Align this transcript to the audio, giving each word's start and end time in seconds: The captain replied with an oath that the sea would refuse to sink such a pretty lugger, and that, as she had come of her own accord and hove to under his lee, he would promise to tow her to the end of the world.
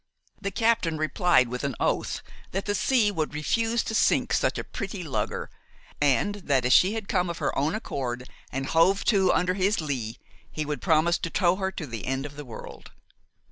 The 0.41 0.49
captain 0.49 0.97
replied 0.97 1.47
with 1.47 1.63
an 1.63 1.75
oath 1.79 2.23
that 2.53 2.65
the 2.65 2.73
sea 2.73 3.11
would 3.11 3.35
refuse 3.35 3.83
to 3.83 3.93
sink 3.93 4.33
such 4.33 4.57
a 4.57 4.63
pretty 4.63 5.03
lugger, 5.03 5.47
and 6.01 6.33
that, 6.37 6.65
as 6.65 6.73
she 6.73 6.95
had 6.95 7.07
come 7.07 7.29
of 7.29 7.37
her 7.37 7.55
own 7.55 7.75
accord 7.75 8.27
and 8.51 8.65
hove 8.65 9.05
to 9.05 9.31
under 9.31 9.53
his 9.53 9.79
lee, 9.79 10.17
he 10.49 10.65
would 10.65 10.81
promise 10.81 11.19
to 11.19 11.29
tow 11.29 11.57
her 11.57 11.71
to 11.73 11.85
the 11.85 12.07
end 12.07 12.25
of 12.25 12.35
the 12.35 12.45
world. 12.45 12.89